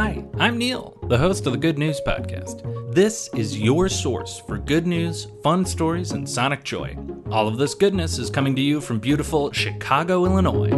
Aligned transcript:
Hi, 0.00 0.24
I'm 0.38 0.58
Neil, 0.58 0.96
the 1.08 1.18
host 1.18 1.44
of 1.44 1.52
the 1.52 1.58
Good 1.58 1.76
News 1.76 2.00
Podcast. 2.06 2.94
This 2.94 3.28
is 3.34 3.58
your 3.58 3.88
source 3.88 4.38
for 4.38 4.56
good 4.56 4.86
news, 4.86 5.26
fun 5.42 5.64
stories, 5.64 6.12
and 6.12 6.30
sonic 6.30 6.62
joy. 6.62 6.96
All 7.32 7.48
of 7.48 7.58
this 7.58 7.74
goodness 7.74 8.16
is 8.16 8.30
coming 8.30 8.54
to 8.54 8.62
you 8.62 8.80
from 8.80 9.00
beautiful 9.00 9.50
Chicago, 9.50 10.24
Illinois. 10.24 10.70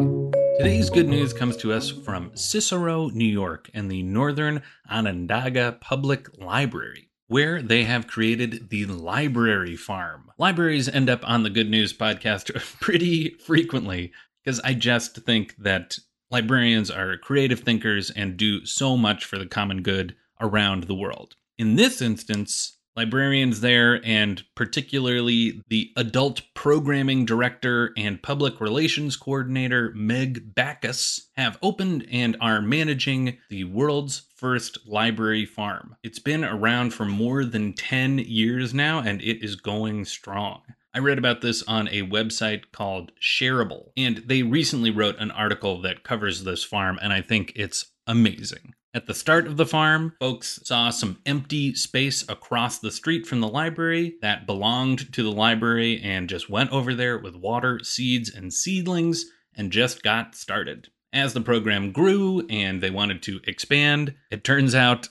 Today's 0.56 0.88
good 0.88 1.06
news 1.06 1.34
comes 1.34 1.58
to 1.58 1.70
us 1.70 1.90
from 1.90 2.34
Cicero, 2.34 3.08
New 3.08 3.26
York, 3.26 3.68
and 3.74 3.90
the 3.90 4.02
Northern 4.02 4.62
Onondaga 4.90 5.76
Public 5.82 6.38
Library, 6.38 7.10
where 7.26 7.60
they 7.60 7.84
have 7.84 8.06
created 8.06 8.70
the 8.70 8.86
Library 8.86 9.76
Farm. 9.76 10.30
Libraries 10.38 10.88
end 10.88 11.10
up 11.10 11.28
on 11.28 11.42
the 11.42 11.50
Good 11.50 11.68
News 11.68 11.92
Podcast 11.92 12.54
pretty 12.80 13.36
frequently 13.44 14.12
because 14.42 14.60
I 14.60 14.72
just 14.72 15.16
think 15.26 15.56
that 15.58 15.98
librarians 16.30 16.90
are 16.90 17.16
creative 17.16 17.60
thinkers 17.60 18.10
and 18.10 18.36
do 18.36 18.64
so 18.64 18.96
much 18.96 19.24
for 19.24 19.38
the 19.38 19.46
common 19.46 19.82
good 19.82 20.14
around 20.40 20.84
the 20.84 20.94
world. 20.94 21.34
In 21.58 21.76
this 21.76 22.00
instance, 22.00 22.78
librarians 22.96 23.60
there, 23.60 24.04
and 24.04 24.42
particularly 24.54 25.62
the 25.68 25.90
adult 25.96 26.42
programming 26.54 27.24
director 27.24 27.92
and 27.96 28.22
public 28.22 28.60
relations 28.60 29.16
coordinator, 29.16 29.92
Meg 29.94 30.54
Backus, 30.54 31.28
have 31.36 31.58
opened 31.62 32.06
and 32.10 32.36
are 32.40 32.62
managing 32.62 33.38
the 33.48 33.64
world's 33.64 34.22
first 34.36 34.78
library 34.86 35.46
farm. 35.46 35.96
It's 36.02 36.18
been 36.18 36.44
around 36.44 36.92
for 36.92 37.04
more 37.04 37.44
than 37.44 37.74
10 37.74 38.18
years 38.18 38.72
now, 38.74 39.00
and 39.00 39.20
it 39.22 39.44
is 39.44 39.56
going 39.56 40.04
strong. 40.04 40.62
I 40.92 40.98
read 40.98 41.18
about 41.18 41.40
this 41.40 41.62
on 41.68 41.86
a 41.88 42.02
website 42.02 42.72
called 42.72 43.12
Shareable, 43.20 43.90
and 43.96 44.18
they 44.26 44.42
recently 44.42 44.90
wrote 44.90 45.18
an 45.18 45.30
article 45.30 45.80
that 45.82 46.02
covers 46.02 46.42
this 46.42 46.64
farm, 46.64 46.98
and 47.00 47.12
I 47.12 47.22
think 47.22 47.52
it's 47.54 47.92
amazing. 48.08 48.74
At 48.92 49.06
the 49.06 49.14
start 49.14 49.46
of 49.46 49.56
the 49.56 49.66
farm, 49.66 50.14
folks 50.18 50.58
saw 50.64 50.90
some 50.90 51.20
empty 51.24 51.76
space 51.76 52.28
across 52.28 52.80
the 52.80 52.90
street 52.90 53.24
from 53.24 53.40
the 53.40 53.46
library 53.46 54.16
that 54.20 54.46
belonged 54.46 55.12
to 55.12 55.22
the 55.22 55.30
library 55.30 56.00
and 56.02 56.28
just 56.28 56.50
went 56.50 56.72
over 56.72 56.92
there 56.92 57.16
with 57.16 57.36
water, 57.36 57.78
seeds, 57.84 58.28
and 58.28 58.52
seedlings 58.52 59.26
and 59.54 59.70
just 59.70 60.02
got 60.02 60.34
started 60.34 60.88
as 61.12 61.34
the 61.34 61.40
program 61.40 61.92
grew 61.92 62.46
and 62.48 62.80
they 62.80 62.90
wanted 62.90 63.22
to 63.22 63.40
expand, 63.46 64.14
it 64.30 64.44
turns 64.44 64.74
out 64.74 65.08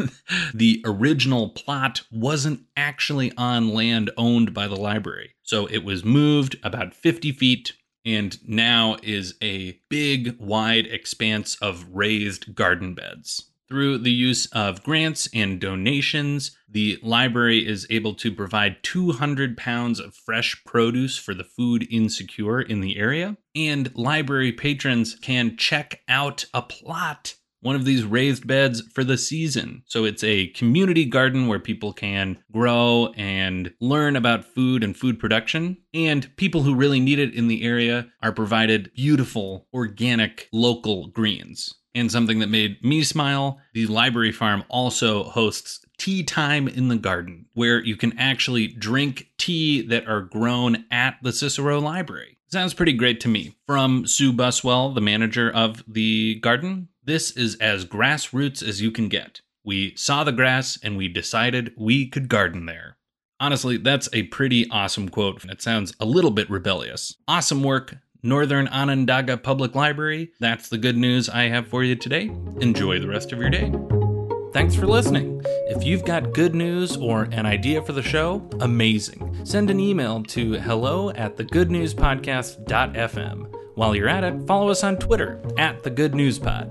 the 0.54 0.82
original 0.84 1.50
plot 1.50 2.02
wasn't 2.10 2.60
actually 2.76 3.32
on 3.36 3.68
land 3.68 4.10
owned 4.16 4.54
by 4.54 4.66
the 4.66 4.76
library. 4.76 5.34
So 5.42 5.66
it 5.66 5.84
was 5.84 6.04
moved 6.04 6.56
about 6.62 6.94
50 6.94 7.32
feet 7.32 7.72
and 8.04 8.36
now 8.48 8.96
is 9.02 9.34
a 9.42 9.78
big, 9.88 10.36
wide 10.38 10.86
expanse 10.86 11.56
of 11.56 11.86
raised 11.92 12.54
garden 12.54 12.94
beds. 12.94 13.51
Through 13.72 13.98
the 14.00 14.12
use 14.12 14.44
of 14.52 14.82
grants 14.82 15.30
and 15.32 15.58
donations, 15.58 16.54
the 16.68 16.98
library 17.02 17.66
is 17.66 17.86
able 17.88 18.12
to 18.16 18.30
provide 18.30 18.82
200 18.82 19.56
pounds 19.56 19.98
of 19.98 20.14
fresh 20.14 20.62
produce 20.66 21.16
for 21.16 21.32
the 21.32 21.42
food 21.42 21.88
insecure 21.90 22.60
in 22.60 22.82
the 22.82 22.98
area. 22.98 23.38
And 23.56 23.90
library 23.96 24.52
patrons 24.52 25.14
can 25.14 25.56
check 25.56 26.02
out 26.06 26.44
a 26.52 26.60
plot 26.60 27.36
one 27.62 27.74
of 27.74 27.84
these 27.84 28.04
raised 28.04 28.46
beds 28.46 28.82
for 28.92 29.02
the 29.02 29.16
season. 29.16 29.82
So 29.86 30.04
it's 30.04 30.22
a 30.22 30.48
community 30.48 31.04
garden 31.04 31.46
where 31.46 31.58
people 31.58 31.92
can 31.92 32.38
grow 32.52 33.12
and 33.16 33.72
learn 33.80 34.16
about 34.16 34.44
food 34.44 34.84
and 34.84 34.96
food 34.96 35.18
production. 35.18 35.78
And 35.94 36.34
people 36.36 36.62
who 36.62 36.74
really 36.74 37.00
need 37.00 37.18
it 37.18 37.34
in 37.34 37.48
the 37.48 37.64
area 37.64 38.08
are 38.22 38.32
provided 38.32 38.90
beautiful, 38.94 39.66
organic, 39.72 40.48
local 40.52 41.08
greens. 41.08 41.74
And 41.94 42.10
something 42.10 42.38
that 42.38 42.48
made 42.48 42.82
me 42.82 43.02
smile 43.02 43.58
the 43.74 43.86
library 43.86 44.32
farm 44.32 44.64
also 44.68 45.24
hosts 45.24 45.84
tea 45.98 46.24
time 46.24 46.66
in 46.66 46.88
the 46.88 46.96
garden, 46.96 47.46
where 47.52 47.84
you 47.84 47.96
can 47.96 48.18
actually 48.18 48.66
drink 48.66 49.28
tea 49.38 49.82
that 49.88 50.08
are 50.08 50.22
grown 50.22 50.84
at 50.90 51.18
the 51.22 51.32
Cicero 51.32 51.78
Library. 51.80 52.38
Sounds 52.50 52.74
pretty 52.74 52.92
great 52.92 53.20
to 53.20 53.28
me. 53.28 53.56
From 53.66 54.06
Sue 54.06 54.32
Buswell, 54.32 54.92
the 54.92 55.00
manager 55.00 55.50
of 55.50 55.84
the 55.86 56.40
garden, 56.40 56.88
this 57.04 57.32
is 57.32 57.56
as 57.56 57.84
grassroots 57.84 58.66
as 58.66 58.80
you 58.80 58.90
can 58.90 59.08
get. 59.08 59.42
We 59.64 59.94
saw 59.96 60.24
the 60.24 60.32
grass 60.32 60.78
and 60.82 60.96
we 60.96 61.08
decided 61.08 61.74
we 61.76 62.06
could 62.06 62.28
garden 62.28 62.66
there. 62.66 62.96
Honestly, 63.40 63.76
that's 63.76 64.08
a 64.12 64.24
pretty 64.24 64.68
awesome 64.70 65.08
quote. 65.08 65.44
It 65.44 65.60
sounds 65.60 65.94
a 65.98 66.04
little 66.04 66.30
bit 66.30 66.48
rebellious. 66.48 67.16
Awesome 67.26 67.64
work. 67.64 67.96
Northern 68.22 68.68
Onondaga 68.68 69.36
Public 69.36 69.74
Library. 69.74 70.30
That's 70.38 70.68
the 70.68 70.78
good 70.78 70.96
news 70.96 71.28
I 71.28 71.48
have 71.48 71.66
for 71.66 71.82
you 71.82 71.96
today. 71.96 72.30
Enjoy 72.60 73.00
the 73.00 73.08
rest 73.08 73.32
of 73.32 73.40
your 73.40 73.50
day. 73.50 73.72
Thanks 74.52 74.76
for 74.76 74.86
listening. 74.86 75.42
If 75.44 75.82
you've 75.82 76.04
got 76.04 76.34
good 76.34 76.54
news 76.54 76.96
or 76.96 77.24
an 77.32 77.46
idea 77.46 77.82
for 77.82 77.92
the 77.92 78.02
show, 78.02 78.48
amazing. 78.60 79.44
Send 79.44 79.70
an 79.70 79.80
email 79.80 80.22
to 80.24 80.52
hello 80.60 81.10
at 81.10 81.36
thegoodnewspodcast.fm. 81.36 83.54
While 83.74 83.96
you're 83.96 84.08
at 84.08 84.22
it, 84.22 84.46
follow 84.46 84.68
us 84.68 84.84
on 84.84 84.98
Twitter 84.98 85.40
at 85.56 85.82
the 85.82 85.90
Good 85.90 86.14
News 86.14 86.38
Pod. 86.38 86.70